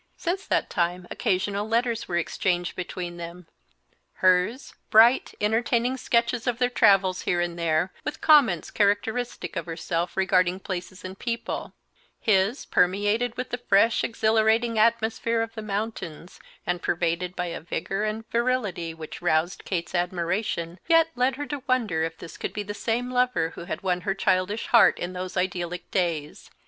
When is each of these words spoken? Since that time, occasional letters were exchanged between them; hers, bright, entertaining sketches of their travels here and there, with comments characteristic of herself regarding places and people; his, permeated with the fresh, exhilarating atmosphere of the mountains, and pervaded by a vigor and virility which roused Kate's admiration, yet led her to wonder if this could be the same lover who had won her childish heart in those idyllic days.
Since 0.17 0.47
that 0.47 0.67
time, 0.71 1.05
occasional 1.11 1.67
letters 1.67 2.07
were 2.07 2.17
exchanged 2.17 2.75
between 2.75 3.17
them; 3.17 3.45
hers, 4.13 4.73
bright, 4.89 5.35
entertaining 5.39 5.95
sketches 5.95 6.47
of 6.47 6.57
their 6.57 6.71
travels 6.71 7.21
here 7.21 7.39
and 7.39 7.53
there, 7.55 7.93
with 8.03 8.19
comments 8.19 8.71
characteristic 8.71 9.55
of 9.55 9.67
herself 9.67 10.17
regarding 10.17 10.59
places 10.59 11.05
and 11.05 11.19
people; 11.19 11.73
his, 12.19 12.65
permeated 12.65 13.37
with 13.37 13.51
the 13.51 13.59
fresh, 13.59 14.03
exhilarating 14.03 14.79
atmosphere 14.79 15.43
of 15.43 15.53
the 15.53 15.61
mountains, 15.61 16.39
and 16.65 16.81
pervaded 16.81 17.35
by 17.35 17.45
a 17.45 17.61
vigor 17.61 18.03
and 18.03 18.27
virility 18.31 18.95
which 18.95 19.21
roused 19.21 19.65
Kate's 19.65 19.93
admiration, 19.93 20.79
yet 20.87 21.09
led 21.15 21.35
her 21.35 21.45
to 21.45 21.61
wonder 21.67 22.01
if 22.01 22.17
this 22.17 22.37
could 22.37 22.53
be 22.53 22.63
the 22.63 22.73
same 22.73 23.11
lover 23.11 23.49
who 23.51 23.65
had 23.65 23.83
won 23.83 24.01
her 24.01 24.15
childish 24.15 24.65
heart 24.69 24.97
in 24.97 25.13
those 25.13 25.37
idyllic 25.37 25.91
days. 25.91 26.49